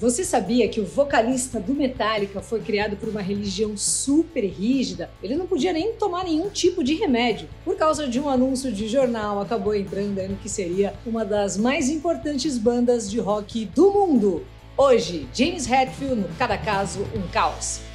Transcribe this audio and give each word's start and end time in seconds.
Você 0.00 0.24
sabia 0.24 0.66
que 0.66 0.80
o 0.80 0.86
vocalista 0.86 1.60
do 1.60 1.74
Metallica 1.74 2.40
foi 2.40 2.62
criado 2.62 2.96
por 2.96 3.10
uma 3.10 3.20
religião 3.20 3.76
super 3.76 4.42
rígida? 4.42 5.10
Ele 5.22 5.36
não 5.36 5.46
podia 5.46 5.74
nem 5.74 5.92
tomar 5.92 6.24
nenhum 6.24 6.48
tipo 6.48 6.82
de 6.82 6.94
remédio. 6.94 7.46
Por 7.66 7.76
causa 7.76 8.08
de 8.08 8.18
um 8.18 8.26
anúncio 8.26 8.72
de 8.72 8.88
jornal, 8.88 9.42
acabou 9.42 9.74
entrando 9.74 10.26
no 10.26 10.36
que 10.36 10.48
seria 10.48 10.94
uma 11.04 11.22
das 11.22 11.58
mais 11.58 11.90
importantes 11.90 12.56
bandas 12.56 13.10
de 13.10 13.20
rock 13.20 13.66
do 13.66 13.92
mundo. 13.92 14.42
Hoje, 14.74 15.28
James 15.34 15.70
Hetfield 15.70 16.22
no 16.22 16.28
Cada 16.38 16.56
Caso, 16.56 17.00
um 17.14 17.28
Caos. 17.30 17.89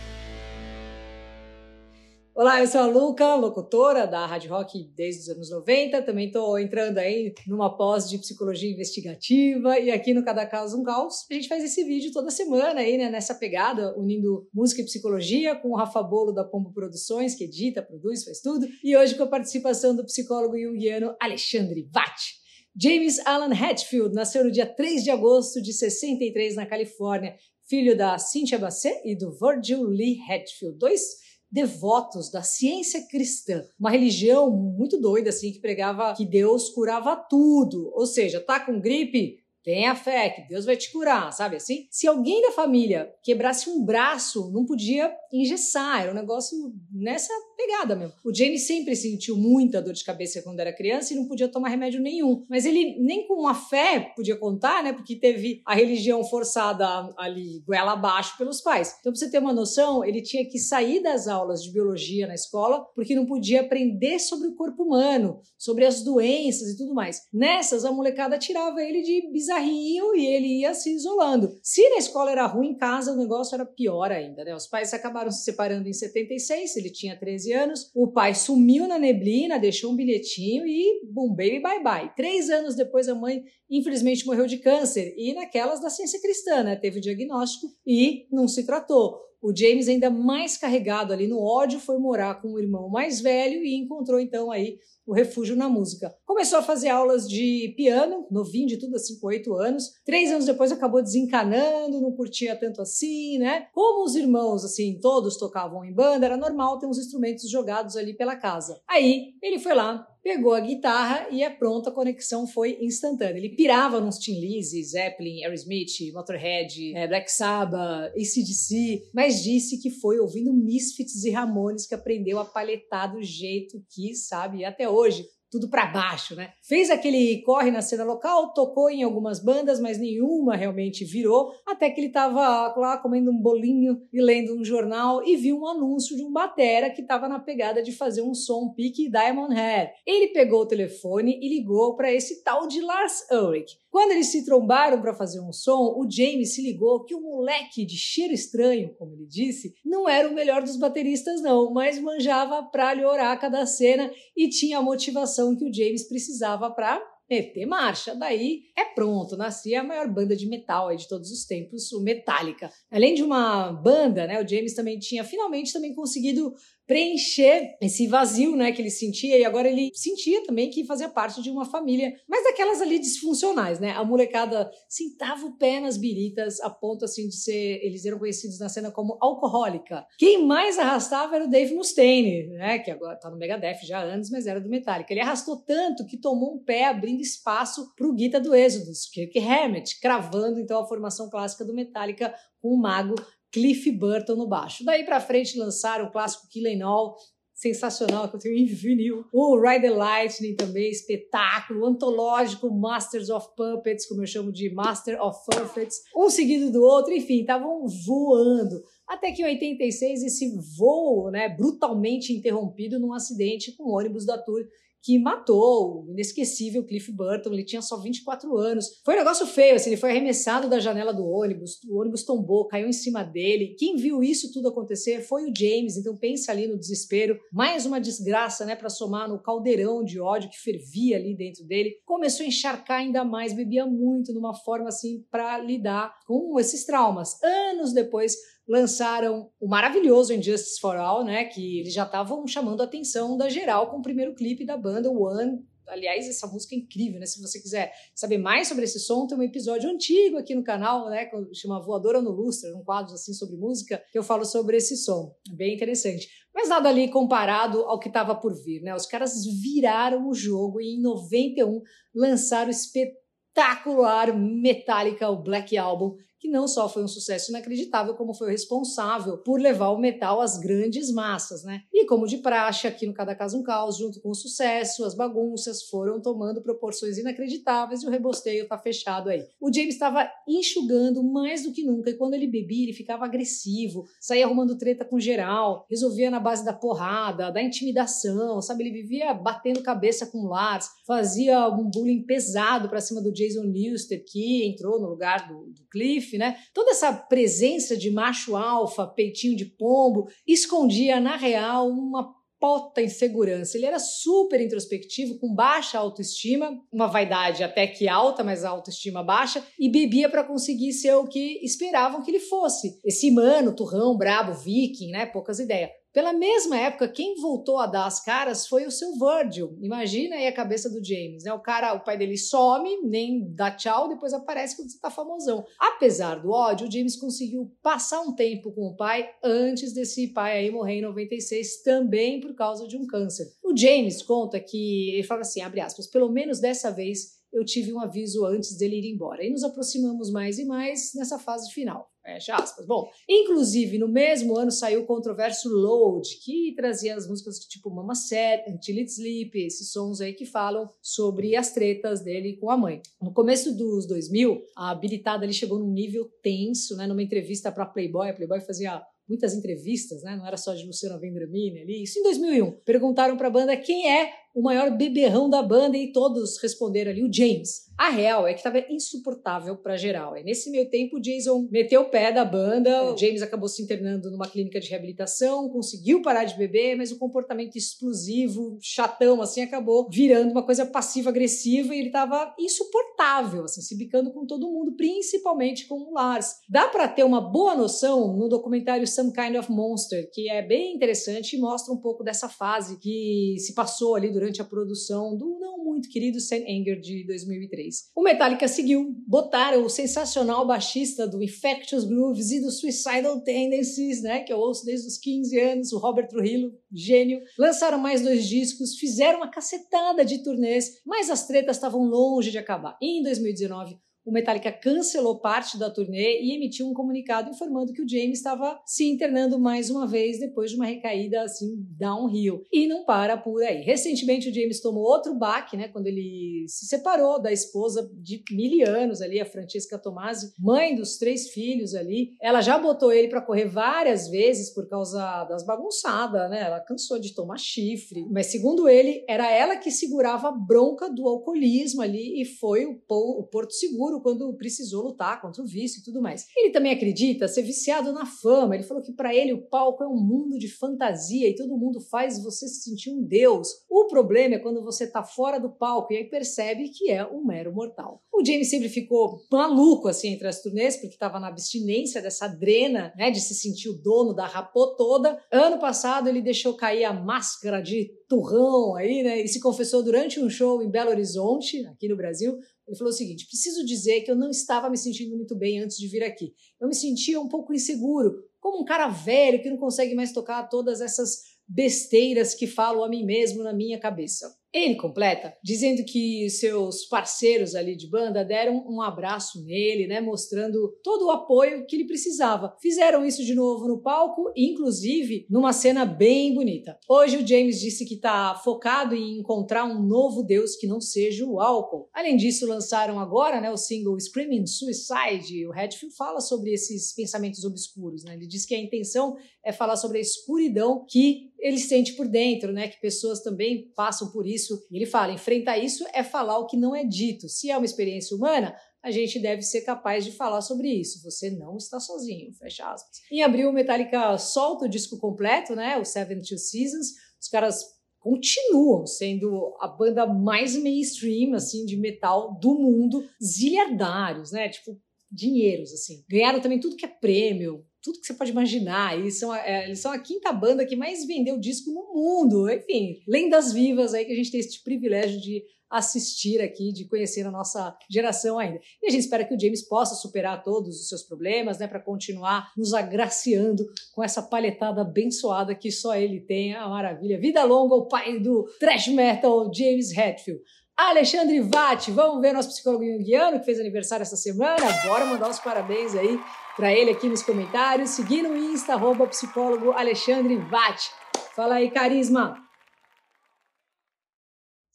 Olá, 2.38 2.60
eu 2.60 2.68
sou 2.68 2.82
a 2.82 2.86
Luca, 2.86 3.34
locutora 3.36 4.06
da 4.06 4.26
Rádio 4.26 4.50
Rock 4.50 4.92
desde 4.94 5.22
os 5.22 5.30
anos 5.30 5.50
90. 5.52 6.02
Também 6.02 6.28
estou 6.28 6.60
entrando 6.60 6.98
aí 6.98 7.34
numa 7.48 7.78
pós 7.78 8.10
de 8.10 8.18
psicologia 8.18 8.70
investigativa 8.70 9.80
e 9.80 9.90
aqui 9.90 10.14
no 10.14 10.22
Cada 10.22 10.46
Caso 10.46 10.78
um 10.78 10.84
Caos. 10.84 11.26
A 11.32 11.34
gente 11.34 11.48
faz 11.48 11.64
esse 11.64 11.86
vídeo 11.86 12.12
toda 12.12 12.30
semana 12.30 12.82
aí, 12.82 12.98
né, 12.98 13.10
nessa 13.10 13.34
pegada, 13.36 13.98
unindo 13.98 14.50
música 14.54 14.82
e 14.82 14.84
psicologia 14.84 15.56
com 15.56 15.70
o 15.70 15.78
Rafa 15.78 16.04
Bolo 16.04 16.34
da 16.34 16.44
Pombo 16.44 16.74
Produções, 16.74 17.36
que 17.36 17.46
edita, 17.46 17.82
produz, 17.82 18.26
faz 18.26 18.42
tudo. 18.42 18.68
E 18.84 18.98
hoje 18.98 19.16
com 19.16 19.24
a 19.24 19.28
participação 19.28 19.96
do 19.96 20.04
psicólogo 20.04 20.60
junguiano 20.60 21.16
Alexandre 21.22 21.88
Vatti. 21.90 22.34
James 22.78 23.18
Alan 23.26 23.54
Hatfield 23.54 24.14
nasceu 24.14 24.44
no 24.44 24.52
dia 24.52 24.66
3 24.66 25.06
de 25.06 25.10
agosto 25.10 25.62
de 25.62 25.72
63 25.72 26.58
na 26.58 26.66
Califórnia, 26.66 27.34
filho 27.66 27.96
da 27.96 28.18
Cynthia 28.18 28.60
Basset 28.60 29.00
e 29.06 29.16
do 29.16 29.32
Virgil 29.32 29.86
Lee 29.86 30.18
Hatfield, 30.30 30.78
dois 30.78 31.24
devotos 31.56 32.30
da 32.30 32.44
ciência 32.44 33.08
cristã, 33.08 33.64
uma 33.80 33.90
religião 33.90 34.52
muito 34.52 35.00
doida 35.00 35.30
assim 35.30 35.54
que 35.54 35.62
pregava 35.62 36.14
que 36.14 36.26
Deus 36.26 36.70
curava 36.70 37.16
tudo, 37.16 37.90
ou 37.96 38.06
seja, 38.06 38.42
tá 38.42 38.60
com 38.60 38.82
gripe, 38.82 39.38
Tenha 39.66 39.96
fé 39.96 40.30
que 40.30 40.48
Deus 40.48 40.64
vai 40.64 40.78
te 40.78 40.92
curar, 40.92 41.34
sabe 41.34 41.56
assim? 41.56 41.88
Se 41.90 42.08
alguém 42.08 42.40
da 42.44 42.52
família 42.52 43.12
quebrasse 43.24 43.68
um 43.68 43.84
braço, 43.84 44.52
não 44.52 44.64
podia 44.64 45.12
engessar, 45.34 46.04
era 46.04 46.12
um 46.12 46.16
negócio 46.16 46.56
nessa 46.94 47.34
pegada 47.58 47.96
mesmo. 47.96 48.14
O 48.24 48.34
James 48.34 48.68
sempre 48.68 48.96
sentiu 48.96 49.36
muita 49.36 49.82
dor 49.82 49.94
de 49.94 50.04
cabeça 50.04 50.42
quando 50.44 50.60
era 50.60 50.72
criança 50.72 51.14
e 51.14 51.16
não 51.16 51.28
podia 51.28 51.48
tomar 51.48 51.70
remédio 51.70 52.00
nenhum. 52.00 52.46
Mas 52.48 52.64
ele 52.64 53.00
nem 53.00 53.28
com 53.28 53.48
a 53.48 53.56
fé 53.56 54.12
podia 54.16 54.36
contar, 54.36 54.84
né? 54.84 54.94
Porque 54.94 55.16
teve 55.16 55.64
a 55.66 55.74
religião 55.74 56.24
forçada 56.24 56.86
ali, 57.18 57.64
goela 57.66 57.94
abaixo 57.94 58.38
pelos 58.38 58.62
pais. 58.62 58.96
Então, 59.00 59.12
pra 59.12 59.20
você 59.20 59.32
ter 59.32 59.40
uma 59.40 59.54
noção, 59.54 60.06
ele 60.06 60.22
tinha 60.22 60.48
que 60.48 60.60
sair 60.60 61.02
das 61.02 61.28
aulas 61.28 61.64
de 61.64 61.72
biologia 61.72 62.28
na 62.28 62.36
escola 62.36 62.86
porque 62.94 63.16
não 63.16 63.26
podia 63.26 63.62
aprender 63.62 64.20
sobre 64.20 64.48
o 64.48 64.56
corpo 64.56 64.84
humano, 64.84 65.40
sobre 65.58 65.86
as 65.86 66.04
doenças 66.04 66.70
e 66.70 66.78
tudo 66.78 66.94
mais. 66.94 67.22
Nessas, 67.34 67.84
a 67.84 67.92
molecada 67.92 68.38
tirava 68.38 68.80
ele 68.84 69.02
de 69.02 69.32
bizarro 69.32 69.55
carrinho 69.56 70.14
e 70.16 70.26
ele 70.26 70.62
ia 70.62 70.74
se 70.74 70.94
isolando. 70.94 71.58
Se 71.64 71.88
na 71.90 71.98
escola 71.98 72.32
era 72.32 72.46
ruim, 72.46 72.70
em 72.70 72.78
casa 72.78 73.14
o 73.14 73.16
negócio 73.16 73.56
era 73.56 73.66
pior 73.66 74.12
ainda, 74.12 74.44
né? 74.44 74.54
Os 74.54 74.68
pais 74.68 74.94
acabaram 74.94 75.32
se 75.32 75.44
separando 75.44 75.88
em 75.88 75.94
76, 75.94 76.76
ele 76.76 76.90
tinha 76.90 77.18
13 77.18 77.54
anos. 77.54 77.92
O 77.96 78.12
pai 78.12 78.36
sumiu 78.36 78.88
na 78.88 79.00
neblina, 79.00 79.58
deixou 79.58 79.92
um 79.92 79.96
bilhetinho 79.96 80.68
e 80.68 81.02
bum, 81.10 81.30
baby, 81.30 81.62
bye 81.62 81.82
bye. 81.82 82.12
Três 82.16 82.50
anos 82.50 82.76
depois, 82.76 83.08
a 83.08 83.16
mãe 83.16 83.44
infelizmente 83.70 84.26
morreu 84.26 84.46
de 84.46 84.58
câncer 84.58 85.16
e 85.18 85.34
naquelas 85.34 85.82
da 85.82 85.90
ciência 85.90 86.22
cristã, 86.22 86.64
né? 86.64 86.76
Teve 86.76 87.00
o 87.00 87.02
diagnóstico 87.02 87.68
e 87.88 88.28
não 88.32 88.48
se 88.48 88.66
tratou. 88.66 89.26
O 89.42 89.56
James, 89.56 89.88
ainda 89.88 90.10
mais 90.10 90.58
carregado 90.58 91.14
ali 91.14 91.28
no 91.28 91.40
ódio, 91.40 91.80
foi 91.80 91.98
morar 91.98 92.42
com 92.42 92.54
o 92.54 92.60
irmão 92.60 92.90
mais 92.90 93.22
velho 93.22 93.64
e 93.64 93.76
encontrou 93.76 94.20
então 94.20 94.52
aí 94.52 94.80
o 95.06 95.14
refúgio 95.14 95.56
na 95.56 95.70
música. 95.70 96.16
Começou 96.26 96.60
a 96.60 96.64
fazer 96.64 96.90
aulas 96.90 97.30
de 97.30 97.74
piano, 97.78 98.26
novinho 98.32 98.68
de 98.68 98.78
tudo, 98.78 98.98
5, 98.98 99.26
8 99.28 99.54
anos. 99.54 99.92
Três 100.04 100.32
anos 100.32 100.46
depois 100.46 100.72
acabou 100.72 101.02
desencanando, 101.02 102.02
não 102.02 102.12
curtia 102.12 102.56
tanto 102.56 102.82
assim, 102.82 103.38
né? 103.38 103.68
Como 103.74 104.04
os 104.04 104.16
irmãos, 104.16 104.66
assim, 104.66 105.00
todos 105.00 105.38
tocavam 105.38 105.86
em 105.86 105.94
banda, 105.94 106.26
era 106.26 106.38
normal 106.38 106.80
ter 106.80 106.88
uns 106.88 106.98
instrumentos 106.98 107.50
jogados 107.50 107.96
ali 107.96 108.16
pela 108.16 108.36
casa. 108.36 108.82
Aí 108.90 109.34
ele 109.42 109.60
foi 109.60 109.76
lá, 109.76 110.08
pegou 110.26 110.56
a 110.56 110.60
guitarra 110.60 111.28
e 111.30 111.44
é 111.44 111.52
pronto, 111.52 111.88
a 111.88 111.92
conexão 111.92 112.48
foi 112.48 112.80
instantânea. 112.82 113.38
Ele 113.38 113.56
pirava 113.56 114.02
nos 114.02 114.18
Tim 114.18 114.40
Lizzy, 114.40 114.84
Zeppelin, 114.84 115.44
Aerosmith, 115.44 116.12
Motorhead, 116.12 116.96
é, 116.96 117.08
Black 117.08 117.32
Sabbath, 117.32 118.12
ACDC, 118.12 119.12
mas 119.14 119.44
disse 119.44 119.80
que 119.80 119.92
foi 119.92 120.18
ouvindo 120.18 120.52
Misfits 120.52 121.24
e 121.26 121.30
Ramones 121.30 121.86
que 121.86 121.94
aprendeu 121.94 122.40
a 122.40 122.46
paletar 122.46 123.14
do 123.14 123.22
jeito 123.22 123.80
que 123.88 124.16
sabe 124.16 124.66
até 124.66 124.90
hoje 124.90 125.28
tudo 125.52 125.70
para 125.70 125.86
baixo, 125.86 126.36
né? 126.36 126.52
Fez 126.62 126.90
aquele 126.90 127.42
corre 127.44 127.72
na 127.72 127.82
cena 127.82 128.04
local, 128.04 128.54
tocou 128.54 128.90
em 128.90 129.04
algumas 129.04 129.44
bandas, 129.44 129.80
mas 129.80 130.00
nenhuma 130.00 130.56
realmente 130.56 131.06
virou, 131.06 131.52
até 131.66 131.90
que 131.90 132.00
ele 132.00 132.08
estava 132.08 132.74
lá 132.78 132.98
comendo 132.98 133.32
um 133.32 133.38
bolinho 133.38 134.02
e 134.12 134.22
lendo 134.22 134.56
um 134.56 134.64
jornal 134.64 135.26
e 135.26 135.36
viu 135.36 135.60
um 135.60 135.68
anúncio 135.68 136.16
de 136.16 136.24
um 136.24 136.32
batera 136.32 136.90
que 136.90 137.02
estava 137.02 137.28
na 137.28 137.40
pegada 137.40 137.82
de 137.82 137.92
fazer 137.92 138.22
um 138.22 138.34
som 138.34 138.74
pique 138.76 139.10
Diamond 139.10 139.54
Head. 139.54 139.92
Ele 140.06 140.28
pegou 140.30 140.62
o 140.62 140.68
telefone 140.68 141.40
e 141.42 141.50
ligou 141.50 141.96
para 141.96 142.12
esse 142.12 142.44
tal 142.44 142.68
de 142.68 142.82
Lars 142.82 143.26
Ulrich. 143.32 143.78
Quando 143.96 144.12
eles 144.12 144.28
se 144.28 144.44
trombaram 144.44 145.02
para 145.02 145.14
fazer 145.14 145.40
um 145.40 145.54
som, 145.54 145.96
o 145.96 146.06
James 146.06 146.54
se 146.54 146.62
ligou 146.62 147.06
que 147.06 147.16
o 147.16 147.22
moleque 147.22 147.86
de 147.86 147.96
cheiro 147.96 148.34
estranho, 148.34 148.94
como 149.00 149.14
ele 149.14 149.26
disse, 149.26 149.74
não 149.86 150.10
era 150.10 150.28
o 150.28 150.34
melhor 150.34 150.62
dos 150.62 150.76
bateristas 150.76 151.42
não, 151.42 151.72
mas 151.72 151.98
manjava 151.98 152.62
pra 152.64 152.94
lhe 152.94 153.06
orar 153.06 153.40
cada 153.40 153.66
cena 153.66 154.12
e 154.36 154.50
tinha 154.50 154.80
a 154.80 154.82
motivação 154.82 155.56
que 155.56 155.64
o 155.64 155.74
James 155.74 156.10
precisava 156.10 156.70
para 156.72 157.02
meter 157.30 157.66
marcha. 157.66 158.14
Daí 158.14 158.64
é 158.78 158.84
pronto, 158.84 159.38
nascia 159.38 159.80
a 159.80 159.84
maior 159.84 160.14
banda 160.14 160.36
de 160.36 160.46
metal 160.46 160.94
de 160.94 161.08
todos 161.08 161.32
os 161.32 161.46
tempos, 161.46 161.92
o 161.94 162.04
Metallica. 162.04 162.70
Além 162.92 163.14
de 163.14 163.24
uma 163.24 163.72
banda, 163.72 164.28
né, 164.28 164.44
o 164.44 164.48
James 164.48 164.76
também 164.76 165.00
tinha 165.00 165.24
finalmente 165.24 165.72
também 165.72 165.96
conseguido 165.96 166.54
preencher 166.88 167.76
esse 167.82 168.08
vazio, 168.08 168.56
né, 168.56 168.72
que 168.72 168.82
ele 168.82 168.90
sentia 168.90 169.38
e 169.38 169.46
agora 169.46 169.68
ele 169.68 169.92
sentia 169.94 170.44
também 170.44 170.70
que 170.70 170.86
fazia 170.86 171.10
parte 171.10 171.42
de 171.42 171.50
uma 171.50 171.66
família, 171.66 172.14
mas 172.28 172.44
daquelas 172.44 172.82
ali 172.82 173.00
disfuncionais, 173.00 173.80
né? 173.80 173.92
A 173.92 174.04
molecada 174.04 174.70
sentava 174.88 175.46
o 175.46 175.58
pé 175.58 175.80
nas 175.80 175.98
biritas 175.98 176.60
a 176.62 176.70
ponto 176.70 177.06
assim 177.06 177.28
de 177.28 177.36
ser, 177.36 177.80
eles 177.84 178.06
eram 178.06 178.20
conhecidos 178.20 178.60
na 178.60 178.70
cena 178.70 178.92
como 178.92 179.18
alcoólica. 179.20 180.06
Quem 180.18 180.46
mais 180.46 180.78
arrastava 180.78 181.36
era 181.36 181.46
o 181.46 181.50
Dave 181.50 181.74
Mustaine, 181.74 182.48
né, 182.48 182.80
que 182.80 182.92
agora 182.92 183.16
tá 183.16 183.30
no 183.30 183.38
Megadeth 183.38 183.80
já 183.84 184.00
há 184.00 184.04
anos, 184.04 184.30
mas 184.30 184.46
era 184.46 184.62
do 184.62 184.70
Metallica. 184.70 185.12
Ele 185.12 185.22
arrastou 185.22 185.58
tanto 185.58 186.06
que 186.06 186.18
tomou 186.18 186.56
um 186.56 186.64
pé 186.64 186.86
abrindo 186.86 187.22
espaço 187.22 187.94
para 187.96 188.08
o 188.08 188.14
Guita 188.14 188.40
do 188.40 188.54
Êxodos, 188.54 189.10
Kirk 189.10 189.38
Hammett, 189.40 190.00
cravando 190.00 190.60
então 190.60 190.80
a 190.80 190.88
formação 190.88 191.30
clássica 191.30 191.66
do 191.66 191.74
Metallica 191.74 192.34
com 192.62 192.70
o 192.70 192.78
mago 192.78 193.16
Cliff 193.56 193.90
Burton 193.90 194.36
no 194.36 194.50
baixo. 194.50 194.84
Daí 194.84 195.06
para 195.06 195.22
frente 195.22 195.58
lançaram 195.58 196.08
o 196.08 196.12
clássico 196.12 196.46
Kill 196.50 196.86
All, 196.86 197.16
sensacional, 197.54 198.28
que 198.28 198.36
eu 198.36 198.40
tenho 198.42 198.58
em 198.58 198.66
vinil. 198.66 199.24
O 199.32 199.58
Ride 199.58 199.88
the 199.88 199.92
Lightning 199.92 200.58
também, 200.58 200.90
espetáculo, 200.90 201.84
o 201.84 201.86
antológico 201.86 202.70
Masters 202.70 203.30
of 203.30 203.48
Puppets, 203.56 204.06
como 204.10 204.24
eu 204.24 204.28
chamo 204.28 204.52
de 204.52 204.74
Master 204.74 205.18
of 205.22 205.40
Puppets, 205.46 206.02
um 206.14 206.30
seguido 206.30 206.70
do 206.70 206.84
outro, 206.84 207.14
enfim, 207.14 207.40
estavam 207.40 207.88
voando. 208.06 208.84
Até 209.08 209.32
que 209.32 209.42
em 209.42 209.46
86 209.46 210.24
esse 210.24 210.54
voo, 210.78 211.32
né, 211.32 211.48
brutalmente 211.48 212.34
interrompido 212.34 213.00
num 213.00 213.14
acidente 213.14 213.72
com 213.78 213.86
o 213.86 213.98
ônibus 213.98 214.26
da 214.26 214.38
Tour 214.38 214.66
que 215.06 215.20
matou 215.20 216.04
o 216.08 216.12
inesquecível 216.12 216.84
Cliff 216.84 217.12
Burton. 217.12 217.54
Ele 217.54 217.64
tinha 217.64 217.82
só 217.82 217.98
24 217.98 218.58
anos. 218.58 219.00
Foi 219.06 219.14
um 219.14 219.18
negócio 219.20 219.46
feio, 219.46 219.76
assim, 219.76 219.92
ele 219.92 220.02
foi 220.02 220.10
arremessado 220.10 220.68
da 220.68 220.80
janela 220.80 221.14
do 221.14 221.24
ônibus, 221.24 221.80
o 221.88 222.00
ônibus 222.00 222.24
tombou, 222.24 222.68
caiu 222.68 222.88
em 222.88 222.94
cima 222.94 223.24
dele. 223.24 223.76
Quem 223.78 223.96
viu 223.96 224.24
isso 224.24 224.52
tudo 224.52 224.70
acontecer 224.70 225.22
foi 225.22 225.44
o 225.44 225.54
James, 225.56 225.96
então 225.96 226.18
pensa 226.18 226.52
ali 226.52 226.66
no 226.68 226.80
desespero. 226.80 227.40
Mais 227.54 227.86
uma 227.86 228.02
desgraça, 228.02 228.66
né, 228.66 228.76
para 228.76 228.90
somar 228.90 229.30
no 229.30 229.40
caldeirão 229.40 230.04
de 230.04 230.20
ódio 230.20 230.50
que 230.50 230.60
fervia 230.60 231.18
ali 231.18 231.36
dentro 231.36 231.64
dele. 231.66 231.98
Começou 232.04 232.44
a 232.44 232.48
encharcar 232.48 233.02
ainda 233.02 233.24
mais, 233.24 233.54
bebia 233.54 233.86
muito, 233.86 234.34
numa 234.34 234.56
forma 234.56 234.88
assim 234.88 235.24
para 235.30 235.60
lidar 235.60 236.16
com 236.26 236.60
esses 236.60 236.84
traumas. 236.84 237.42
Anos 237.44 237.94
depois, 237.94 238.36
lançaram 238.68 239.50
o 239.60 239.68
maravilhoso 239.68 240.34
Injustice 240.34 240.80
for 240.80 240.98
All, 240.98 241.24
né? 241.24 241.46
Que 241.46 241.80
eles 241.80 241.94
já 241.94 242.04
estavam 242.04 242.48
chamando 242.48 242.82
a 242.82 242.86
atenção 242.86 243.38
da 243.38 243.48
geral 243.48 243.90
com 243.90 243.98
o 243.98 244.02
primeiro 244.02 244.34
clipe 244.34 244.66
da 244.66 244.78
banda, 244.78 244.95
One. 245.04 245.66
Aliás, 245.88 246.28
essa 246.28 246.48
música 246.48 246.74
é 246.74 246.80
incrível, 246.80 247.20
né? 247.20 247.26
Se 247.28 247.40
você 247.40 247.60
quiser 247.60 247.94
saber 248.16 248.40
mais 248.40 248.68
sobre 248.68 248.86
esse 248.86 249.00
som, 249.00 249.28
tem 249.28 249.38
um 249.38 249.44
episódio 249.44 249.90
antigo 249.90 250.38
aqui 250.38 250.56
no 250.56 250.64
canal, 250.64 251.10
né? 251.10 251.26
Que 251.26 251.54
chama 251.54 251.80
Voadora 251.80 252.22
no 252.22 252.32
Lustre, 252.32 252.74
um 252.74 252.84
quadro 252.84 253.14
assim 253.14 253.34
sobre 253.34 253.56
música, 253.56 254.02
que 254.12 254.18
eu 254.18 254.24
falo 254.24 254.46
sobre 254.46 254.78
esse 254.78 254.98
som. 254.98 255.36
Bem 255.52 255.76
interessante. 255.76 256.28
Mas 256.54 256.70
nada 256.70 256.90
ali 256.90 257.10
comparado 257.10 257.82
ao 257.82 258.00
que 258.00 258.08
estava 258.08 258.34
por 258.34 258.54
vir, 258.56 258.82
né? 258.82 258.96
Os 258.96 259.06
caras 259.06 259.46
viraram 259.62 260.28
o 260.28 260.34
jogo 260.34 260.82
e 260.82 260.96
em 260.96 261.02
91 261.02 261.82
lançaram 262.16 262.70
o 262.70 262.72
espetacular 262.72 264.36
Metallica, 264.36 265.30
o 265.30 265.44
Black 265.44 265.78
Album, 265.78 266.16
que 266.46 266.52
não 266.52 266.68
só 266.68 266.88
foi 266.88 267.04
um 267.04 267.08
sucesso 267.08 267.50
inacreditável, 267.50 268.14
como 268.14 268.34
foi 268.34 268.48
o 268.48 268.52
responsável 268.52 269.40
por 269.40 269.60
levar 269.60 269.90
o 269.90 269.98
metal 269.98 270.40
às 270.40 270.60
grandes 270.60 271.12
massas, 271.12 271.64
né? 271.64 271.82
E 271.92 272.06
como 272.06 272.28
de 272.28 272.38
praxe, 272.38 272.86
aqui 272.86 273.08
no 273.08 273.14
Cada 273.14 273.34
Caso 273.34 273.58
um 273.58 273.64
Caos, 273.64 273.98
junto 273.98 274.22
com 274.22 274.30
o 274.30 274.36
sucesso, 274.36 275.04
as 275.04 275.16
bagunças 275.16 275.84
foram 275.84 276.22
tomando 276.22 276.62
proporções 276.62 277.18
inacreditáveis 277.18 278.04
e 278.04 278.08
o 278.08 278.12
rebosteio 278.12 278.68
tá 278.68 278.78
fechado 278.78 279.30
aí. 279.30 279.44
O 279.60 279.74
James 279.74 279.96
estava 279.96 280.30
enxugando 280.48 281.24
mais 281.24 281.64
do 281.64 281.72
que 281.72 281.84
nunca 281.84 282.12
e 282.12 282.18
quando 282.18 282.36
ele 282.36 282.48
bebia, 282.48 282.84
ele 282.84 282.94
ficava 282.94 283.26
agressivo, 283.26 284.06
saía 284.20 284.46
arrumando 284.46 284.78
treta 284.78 285.04
com 285.04 285.20
geral, 285.20 285.88
resolvia 285.90 286.30
na 286.30 286.40
base 286.40 286.64
da 286.64 286.74
porrada, 286.74 287.52
da 287.52 287.62
intimidação, 287.62 288.62
sabe? 288.62 288.84
Ele 288.84 289.02
vivia 289.02 289.34
batendo 289.34 289.82
cabeça 289.82 290.28
com 290.28 290.48
Lars, 290.48 290.90
fazia 291.08 291.68
um 291.70 291.90
bullying 291.90 292.24
pesado 292.24 292.88
para 292.88 293.02
cima 293.02 293.22
do 293.22 293.34
Jason 293.34 293.64
Newsted, 293.64 294.24
que 294.26 294.64
entrou 294.66 295.00
no 295.00 295.08
lugar 295.08 295.48
do, 295.48 295.72
do 295.72 295.84
Cliff, 295.90 296.35
né? 296.38 296.58
Toda 296.74 296.92
essa 296.92 297.12
presença 297.14 297.96
de 297.98 298.12
macho 298.12 298.56
alfa, 298.56 299.08
peitinho 299.08 299.56
de 299.56 299.66
pombo, 299.66 300.28
escondia, 300.48 301.20
na 301.20 301.36
real, 301.36 301.88
uma 301.88 302.34
pota 302.60 303.02
insegurança. 303.02 303.78
Ele 303.78 303.86
era 303.86 304.00
super 304.00 304.60
introspectivo, 304.60 305.38
com 305.40 305.54
baixa 305.54 306.00
autoestima, 306.00 306.82
uma 306.92 307.08
vaidade 307.08 307.64
até 307.64 307.86
que 307.86 308.08
alta, 308.08 308.44
mas 308.44 308.64
autoestima 308.64 309.24
baixa, 309.24 309.64
e 309.80 309.90
bebia 309.90 310.30
para 310.30 310.44
conseguir 310.44 310.94
ser 310.94 311.14
o 311.16 311.28
que 311.28 311.64
esperavam 311.64 312.24
que 312.24 312.32
ele 312.32 312.40
fosse. 312.40 313.00
Esse 313.04 313.30
mano, 313.30 313.76
turrão, 313.76 314.18
brabo, 314.18 314.54
viking, 314.54 315.12
né? 315.12 315.26
Poucas 315.26 315.60
ideias. 315.60 315.92
Pela 316.16 316.32
mesma 316.32 316.80
época, 316.80 317.10
quem 317.10 317.36
voltou 317.36 317.78
a 317.78 317.86
dar 317.86 318.06
as 318.06 318.24
caras 318.24 318.66
foi 318.66 318.86
o 318.86 318.92
seu 318.92 319.12
Virgil. 319.20 319.78
Imagina 319.82 320.38
aí 320.38 320.48
a 320.48 320.54
cabeça 320.54 320.90
do 320.90 321.04
James, 321.04 321.44
né? 321.44 321.52
O 321.52 321.60
cara, 321.60 321.94
o 321.94 322.06
pai 322.06 322.18
dele 322.18 322.38
some, 322.38 323.02
nem 323.02 323.46
dá 323.54 323.70
tchau, 323.70 324.08
depois 324.08 324.32
aparece 324.32 324.78
quando 324.78 324.90
você 324.90 324.98
tá 324.98 325.12
famosão. 325.12 325.66
Apesar 325.78 326.36
do 326.36 326.52
ódio, 326.52 326.88
o 326.88 326.92
James 326.92 327.18
conseguiu 327.18 327.70
passar 327.84 328.22
um 328.22 328.34
tempo 328.34 328.72
com 328.72 328.84
o 328.84 328.96
pai 328.96 329.30
antes 329.44 329.92
desse 329.94 330.30
pai 330.30 330.58
aí 330.58 330.72
morrer 330.72 331.00
em 331.00 331.02
96, 331.02 331.82
também 331.84 332.40
por 332.40 332.56
causa 332.56 332.88
de 332.88 332.96
um 332.96 333.06
câncer. 333.06 333.52
O 333.62 333.76
James 333.76 334.22
conta 334.22 334.58
que 334.58 335.10
ele 335.16 335.24
fala 335.24 335.42
assim, 335.42 335.60
abre 335.60 335.82
aspas, 335.82 336.08
pelo 336.08 336.30
menos 336.30 336.62
dessa 336.62 336.92
vez 336.92 337.35
eu 337.56 337.66
tive 337.66 337.94
um 337.94 338.00
aviso 338.00 338.46
antes 338.46 338.78
dele 338.78 339.00
ir 339.00 339.14
embora. 339.14 339.44
E 339.44 339.50
nos 339.50 339.64
aproximamos 339.64 340.32
mais 340.32 340.60
e 340.60 340.66
mais 340.66 341.12
nessa 341.16 341.40
fase 341.40 341.72
final. 341.72 342.10
Fecha 342.22 342.56
aspas. 342.56 342.86
Bom, 342.88 343.08
inclusive 343.30 344.00
no 344.00 344.08
mesmo 344.08 344.58
ano 344.58 344.72
saiu 344.72 345.02
o 345.02 345.06
controverso 345.06 345.70
Load, 345.70 346.28
que 346.44 346.74
trazia 346.76 347.16
as 347.16 347.28
músicas 347.28 347.60
tipo 347.60 347.90
Mama 347.92 348.16
Set, 348.16 348.68
Until 348.68 348.98
It 348.98 349.12
Sleep, 349.12 349.60
esses 349.60 349.92
sons 349.92 350.20
aí 350.20 350.34
que 350.34 350.46
falam 350.46 350.90
sobre 351.02 351.56
as 351.56 351.72
tretas 351.72 352.24
dele 352.24 352.58
com 352.58 352.72
a 352.72 352.78
mãe. 352.78 353.00
No 353.22 353.32
começo 353.32 353.76
dos 353.78 354.08
2000, 354.08 354.60
a 354.76 354.90
habilitada 354.90 355.46
ali 355.46 355.54
chegou 355.54 355.78
num 355.78 355.94
nível 355.94 356.28
tenso, 356.42 356.96
né? 356.96 357.06
Numa 357.06 357.22
entrevista 357.22 357.72
para 357.72 357.86
Playboy, 357.86 358.30
a 358.30 358.34
Playboy 358.34 358.60
fazia 358.60 359.02
muitas 359.30 359.54
entrevistas, 359.54 360.24
né? 360.24 360.36
Não 360.36 360.48
era 360.48 360.58
só 360.58 360.74
de 360.74 360.86
Luciana 360.86 361.20
Vendramini 361.20 361.82
ali. 361.82 362.04
Isso 362.04 362.20
em 362.20 362.24
2001. 362.24 362.72
Perguntaram 362.84 363.38
para 363.38 363.48
a 363.48 363.52
banda 363.52 363.78
quem 363.78 364.12
é 364.12 364.32
o 364.56 364.62
maior 364.62 364.90
beberrão 364.90 365.50
da 365.50 365.62
banda 365.62 365.98
e 365.98 366.14
todos 366.14 366.58
responderam 366.62 367.12
ali 367.12 367.22
o 367.22 367.32
James. 367.32 367.86
A 367.98 368.10
real 368.10 368.46
é 368.46 368.54
que 368.54 368.60
estava 368.60 368.80
insuportável 368.90 369.78
para 369.78 369.96
geral. 369.96 370.38
E 370.38 370.44
nesse 370.44 370.70
meio 370.70 370.90
tempo, 370.90 371.16
o 371.16 371.22
Jason 371.22 371.68
meteu 371.72 372.02
o 372.02 372.10
pé 372.10 372.30
da 372.30 372.44
banda, 372.44 373.06
o 373.06 373.18
James 373.18 373.42
acabou 373.42 373.70
se 373.70 373.82
internando 373.82 374.30
numa 374.30 374.50
clínica 374.50 374.82
de 374.82 374.90
reabilitação, 374.90 375.70
conseguiu 375.70 376.22
parar 376.22 376.44
de 376.44 376.58
beber, 376.58 376.98
mas 376.98 377.12
o 377.12 377.18
comportamento 377.18 377.78
explosivo, 377.78 378.78
chatão, 378.82 379.42
assim, 379.42 379.62
acabou 379.62 380.10
virando 380.10 380.52
uma 380.52 380.64
coisa 380.64 380.86
passiva-agressiva 380.86 381.96
e 381.96 382.00
ele 382.00 382.08
estava 382.08 382.54
insuportável, 382.60 383.64
assim, 383.64 383.82
se 383.82 383.98
bicando 383.98 384.32
com 384.32 384.46
todo 384.46 384.70
mundo, 384.70 384.94
principalmente 384.98 385.88
com 385.88 385.96
o 385.96 386.14
Lars. 386.14 386.56
Dá 386.70 386.90
para 386.90 387.08
ter 387.08 387.24
uma 387.24 387.40
boa 387.40 387.76
noção 387.76 388.36
no 388.36 388.50
documentário 388.50 389.08
Some 389.08 389.32
Kind 389.32 389.56
of 389.56 389.72
Monster, 389.72 390.30
que 390.34 390.50
é 390.50 390.62
bem 390.62 390.94
interessante 390.94 391.56
e 391.56 391.60
mostra 391.60 391.94
um 391.94 391.98
pouco 391.98 392.26
dessa 392.26 392.50
fase 392.50 393.00
que 393.00 393.56
se 393.58 393.74
passou 393.74 394.16
ali 394.16 394.34
durante 394.34 394.45
a 394.62 394.66
produção 394.66 395.38
do 395.38 395.58
não 395.60 395.76
muito 395.84 396.10
querido 396.10 396.40
Sam 396.42 396.64
Anger 396.68 397.00
de 397.00 397.26
2003. 397.26 398.12
O 398.16 398.24
Metallica 398.24 398.68
seguiu, 398.68 399.16
botaram 399.28 399.86
o 399.86 399.90
sensacional 399.90 400.66
baixista 400.66 401.28
do 401.28 401.42
Infectious 401.42 402.04
Grooves 402.04 402.52
e 402.52 402.62
do 402.62 402.72
Suicidal 402.72 403.40
Tendencies, 403.42 404.22
né, 404.22 404.42
que 404.42 404.52
eu 404.52 404.58
ouço 404.58 404.84
desde 404.84 405.08
os 405.08 405.18
15 405.18 405.60
anos, 405.60 405.94
o 405.94 406.00
Robert 406.00 406.28
Trujillo, 406.28 406.74
gênio. 406.92 407.42
Lançaram 407.58 407.98
mais 407.98 408.22
dois 408.22 408.46
discos, 408.48 408.96
fizeram 408.96 409.38
uma 409.38 409.52
cacetada 409.52 410.26
de 410.26 410.44
turnês, 410.44 411.02
mas 411.06 411.30
as 411.30 411.48
tretas 411.48 411.78
estavam 411.78 412.04
longe 412.04 412.52
de 412.52 412.58
acabar. 412.58 412.98
E 413.02 413.20
em 413.20 413.24
2019, 413.24 413.98
o 414.26 414.32
Metallica 414.32 414.72
cancelou 414.72 415.40
parte 415.40 415.78
da 415.78 415.90
turnê 415.90 416.42
e 416.42 416.56
emitiu 416.56 416.88
um 416.88 416.94
comunicado 416.94 417.52
informando 417.52 417.94
que 417.94 418.02
o 418.02 418.10
James 418.10 418.40
estava 418.40 418.80
se 418.86 419.06
internando 419.06 419.60
mais 419.60 419.90
uma 419.90 420.08
vez 420.08 420.40
depois 420.40 420.72
de 420.72 420.78
uma 420.78 420.86
recaída 420.86 421.44
assim 421.44 421.76
downhill. 421.98 422.64
E 422.72 422.88
não 422.88 423.06
para 423.06 423.38
por 423.38 423.62
aí. 423.62 423.82
Recentemente 423.82 424.50
o 424.50 424.54
James 424.54 424.82
tomou 424.82 425.04
outro 425.04 425.36
baque, 425.36 425.78
né, 425.78 425.88
quando 425.90 426.08
ele 426.08 426.66
se 426.68 426.88
separou 426.88 427.40
da 427.40 427.52
esposa 427.52 428.10
de 428.16 428.44
mil 428.52 428.66
anos 428.88 429.22
ali, 429.22 429.40
a 429.40 429.46
Francesca 429.46 429.98
Tomasi, 429.98 430.54
mãe 430.58 430.96
dos 430.96 431.18
três 431.18 431.50
filhos 431.50 431.94
ali. 431.94 432.32
Ela 432.42 432.62
já 432.62 432.78
botou 432.80 433.14
ele 433.14 433.28
para 433.28 433.42
correr 433.42 433.66
várias 433.66 434.28
vezes 434.28 434.74
por 434.74 434.90
causa 434.90 435.44
das 435.46 435.64
bagunçadas, 435.64 436.50
né? 436.50 436.64
Ela 436.64 436.80
cansou 436.80 437.20
de 437.20 437.36
tomar 437.36 437.58
chifre, 437.58 438.26
mas 438.32 438.48
segundo 438.48 438.90
ele, 438.90 439.24
era 439.28 439.52
ela 439.52 439.76
que 439.78 439.92
segurava 439.92 440.50
a 440.50 440.52
bronca 440.52 441.10
do 441.10 441.28
alcoolismo 441.28 442.02
ali 442.02 442.42
e 442.42 442.46
foi 442.46 442.86
o, 442.86 443.00
o 443.08 443.44
Porto 443.44 443.74
Seguro 443.74 444.15
quando 444.22 444.54
precisou 444.56 445.04
lutar 445.04 445.42
contra 445.42 445.62
o 445.62 445.66
vício 445.66 446.00
e 446.00 446.04
tudo 446.04 446.22
mais. 446.22 446.46
Ele 446.56 446.72
também 446.72 446.92
acredita 446.92 447.48
ser 447.48 447.62
viciado 447.62 448.12
na 448.12 448.26
fama. 448.26 448.76
Ele 448.76 448.84
falou 448.84 449.04
que 449.04 449.14
para 449.14 449.34
ele 449.34 449.54
o 449.54 449.68
palco 449.68 450.04
é 450.04 450.08
um 450.08 450.20
mundo 450.20 450.58
de 450.58 450.68
fantasia 450.68 451.48
e 451.48 451.56
todo 451.56 451.78
mundo 451.78 452.00
faz 452.00 452.42
você 452.44 452.68
se 452.68 452.82
sentir 452.82 453.12
um 453.12 453.22
deus. 453.22 453.70
O 453.90 454.08
problema 454.08 454.56
é 454.56 454.60
quando 454.60 454.84
você 454.84 455.08
tá 455.10 455.24
fora 455.24 455.60
do 455.60 455.70
palco 455.70 456.14
e 456.14 456.18
aí 456.18 456.24
percebe 456.26 456.90
que 456.90 457.12
é 457.12 457.26
um 457.26 457.44
mero 457.46 457.74
mortal. 457.74 458.22
O 458.34 458.44
James 458.46 458.70
sempre 458.70 458.90
ficou 458.90 459.40
maluco 459.52 460.08
assim 460.08 460.34
entre 460.34 460.48
as 460.48 460.62
turnês 460.62 460.96
porque 460.96 461.14
estava 461.14 461.40
na 461.40 461.48
abstinência 461.48 462.22
dessa 462.22 462.48
drena, 462.48 463.14
né, 463.18 463.32
de 463.32 463.40
se 463.40 463.56
sentir 463.56 463.90
o 463.90 463.98
dono 464.02 464.34
da 464.34 464.46
rapô 464.46 464.96
toda. 464.96 465.42
Ano 465.52 465.80
passado 465.80 466.28
ele 466.28 466.42
deixou 466.42 466.76
cair 466.76 467.06
a 467.06 467.14
máscara 467.14 467.82
de 467.82 468.12
turrão 468.28 468.96
aí, 468.96 469.24
né, 469.24 469.42
e 469.42 469.48
se 469.48 469.60
confessou 469.60 470.04
durante 470.04 470.40
um 470.40 470.50
show 470.50 470.82
em 470.82 470.90
Belo 470.90 471.12
Horizonte, 471.12 471.86
aqui 471.88 472.08
no 472.08 472.18
Brasil, 472.18 472.58
ele 472.88 472.98
falou 472.98 473.12
o 473.12 473.16
seguinte: 473.16 473.48
preciso 473.48 473.86
dizer 473.86 474.22
que 474.22 474.32
eu 474.32 474.36
não 474.36 474.50
estava 474.50 474.90
me 474.90 474.98
sentindo 474.98 475.36
muito 475.36 475.56
bem 475.56 475.80
antes 475.80 475.98
de 475.98 476.08
vir 476.08 476.24
aqui. 476.24 476.54
Eu 476.80 476.88
me 476.88 476.96
sentia 476.96 477.40
um 477.40 477.48
pouco 477.48 477.74
inseguro, 477.74 478.44
como 478.60 478.82
um 478.82 478.86
cara 478.86 479.08
velho 479.08 479.62
que 479.62 479.70
não 479.70 479.78
consegue 479.78 480.16
mais 480.16 480.32
tocar 480.32 480.68
todas 480.70 481.02
essas 481.02 481.56
besteiras 481.68 482.54
que 482.54 482.68
falo 482.68 483.04
a 483.04 483.10
mim 483.10 483.26
mesmo 483.26 483.64
na 483.64 483.74
minha 483.74 484.00
cabeça. 484.00 484.56
Ele 484.76 484.96
completa 484.96 485.54
dizendo 485.64 486.04
que 486.04 486.50
seus 486.50 487.06
parceiros 487.06 487.76
ali 487.76 487.96
de 487.96 488.10
banda 488.10 488.44
deram 488.44 488.86
um 488.90 489.02
abraço 489.02 489.64
nele, 489.64 490.06
né, 490.06 490.20
mostrando 490.20 490.94
todo 491.02 491.28
o 491.28 491.32
apoio 491.32 491.86
que 491.88 491.96
ele 491.96 492.06
precisava. 492.06 492.76
Fizeram 492.82 493.26
isso 493.26 493.42
de 493.46 493.56
novo 493.56 493.88
no 493.88 494.02
palco, 494.02 494.52
inclusive 494.54 495.46
numa 495.50 495.72
cena 495.72 496.04
bem 496.04 496.54
bonita. 496.54 497.00
Hoje 497.08 497.38
o 497.38 497.48
James 497.48 497.80
disse 497.80 498.04
que 498.04 498.16
está 498.16 498.54
focado 498.66 499.16
em 499.16 499.40
encontrar 499.40 499.86
um 499.86 500.06
novo 500.06 500.44
Deus 500.44 500.76
que 500.76 500.88
não 500.88 501.00
seja 501.00 501.46
o 501.46 501.62
álcool. 501.62 502.10
Além 502.14 502.36
disso, 502.36 502.68
lançaram 502.68 503.18
agora, 503.18 503.62
né, 503.62 503.72
o 503.72 503.78
single 503.78 504.20
Screaming 504.20 504.68
Suicide. 504.68 505.66
O 505.68 505.72
Redfield 505.72 506.14
fala 506.18 506.42
sobre 506.42 506.74
esses 506.74 507.14
pensamentos 507.14 507.64
obscuros, 507.64 508.26
né? 508.26 508.34
Ele 508.34 508.46
diz 508.46 508.66
que 508.66 508.76
a 508.76 508.82
intenção 508.82 509.38
é 509.64 509.72
falar 509.72 509.96
sobre 509.96 510.18
a 510.18 510.22
escuridão 510.22 511.06
que 511.10 511.50
ele 511.66 511.80
sente 511.80 512.14
por 512.14 512.28
dentro, 512.28 512.72
né? 512.72 512.88
Que 512.88 513.02
pessoas 513.02 513.42
também 513.42 513.92
passam 513.96 514.32
por 514.32 514.46
isso. 514.46 514.80
Ele 514.92 515.08
fala: 515.08 515.34
enfrentar 515.34 515.80
isso 515.80 516.06
é 516.14 516.24
falar 516.24 516.60
o 516.60 516.68
que 516.68 516.78
não 516.78 516.96
é 516.96 517.04
dito. 517.04 517.50
Se 517.50 517.72
é 517.72 517.76
uma 517.76 517.88
experiência 517.88 518.38
humana, 518.38 518.76
a 519.04 519.10
gente 519.10 519.40
deve 519.40 519.64
ser 519.64 519.82
capaz 519.82 520.24
de 520.24 520.32
falar 520.32 520.62
sobre 520.62 520.90
isso. 520.90 521.24
Você 521.24 521.50
não 521.50 521.76
está 521.78 522.00
sozinho, 522.00 522.54
fecha 522.54 522.88
aspas. 522.88 523.18
Em 523.32 523.42
abril, 523.42 523.72
o 523.72 523.74
Metallica 523.74 524.38
solta 524.38 524.86
o 524.86 524.90
disco 524.90 525.18
completo, 525.18 525.76
né? 525.76 525.98
O 525.98 526.06
Seven 526.06 526.40
Two 526.40 526.60
Seasons. 526.60 527.08
Os 527.42 527.48
caras 527.48 527.84
continuam 528.20 529.08
sendo 529.08 529.76
a 529.82 529.88
banda 529.88 530.28
mais 530.28 530.76
mainstream, 530.76 531.56
assim, 531.56 531.84
de 531.84 531.98
metal 531.98 532.60
do 532.60 532.76
mundo. 532.76 533.28
Zilhardários, 533.44 534.52
né? 534.52 534.70
Tipo, 534.70 535.02
dinheiros, 535.32 535.92
assim. 535.92 536.24
Ganharam 536.30 536.62
também 536.62 536.80
tudo 536.80 536.96
que 536.96 537.06
é 537.06 537.10
prêmio, 537.10 537.84
tudo 538.06 538.20
que 538.20 538.28
você 538.28 538.36
pode 538.36 538.52
imaginar. 538.52 539.18
Eles 539.18 539.40
são, 539.40 539.54
é, 539.54 539.86
eles 539.86 540.00
são 540.00 540.12
a 540.12 540.20
quinta 540.20 540.54
banda 540.54 540.86
que 540.86 540.96
mais 540.96 541.26
vendeu 541.26 541.60
disco 541.60 541.90
no 541.90 542.14
mundo. 542.14 542.70
Enfim, 542.70 543.20
lendas 543.28 543.74
vivas 543.74 544.14
aí 544.14 544.24
que 544.24 544.32
a 544.32 544.36
gente 544.36 544.52
tem 544.52 544.60
esse 544.60 544.84
privilégio 544.84 545.42
de 545.42 545.64
assistir 545.90 546.62
aqui, 546.62 546.92
de 546.92 547.06
conhecer 547.06 547.46
a 547.46 547.52
nossa 547.52 547.96
geração 548.10 548.60
ainda. 548.60 548.80
E 549.02 549.08
a 549.08 549.10
gente 549.10 549.22
espera 549.22 549.46
que 549.46 549.56
o 549.56 549.60
James 549.60 549.88
possa 549.88 550.16
superar 550.16 550.64
todos 550.64 551.02
os 551.02 551.08
seus 551.08 551.24
problemas, 551.24 551.80
né, 551.80 551.88
para 551.88 552.00
continuar 552.00 552.72
nos 552.76 552.94
agraciando 552.94 553.86
com 554.14 554.24
essa 554.24 554.42
palhetada 554.42 555.02
abençoada 555.02 555.76
que 555.76 555.92
só 555.92 556.16
ele 556.16 556.42
tem, 556.42 556.76
a 556.76 556.88
maravilha. 556.88 557.40
Vida 557.40 557.64
longa, 557.64 557.96
o 557.96 558.08
pai 558.08 558.40
do 558.40 558.64
thrash 558.80 559.08
metal, 559.08 559.72
James 559.74 560.16
Hetfield. 560.16 560.62
Alexandre 560.98 561.60
Vatti. 561.60 562.12
Vamos 562.12 562.42
ver 562.42 562.54
nosso 562.54 562.70
psicólogo 562.70 563.04
junguiano 563.04 563.60
que 563.60 563.66
fez 563.66 563.80
aniversário 563.80 564.24
essa 564.24 564.38
semana. 564.38 564.86
Bora 565.06 565.26
mandar 565.26 565.50
os 565.50 565.60
parabéns 565.60 566.16
aí 566.16 566.40
para 566.76 566.94
ele 566.94 567.12
aqui 567.12 567.28
nos 567.28 567.44
comentários. 567.44 568.12
Seguir 568.12 568.42
no 568.42 568.56
Insta, 568.56 568.94
arroba 568.94 569.28
psicólogo 569.28 569.92
Alexandre 569.92 570.56
Vatti. 570.58 571.12
Fala 571.54 571.76
aí, 571.76 571.92
Carisma. 571.92 572.65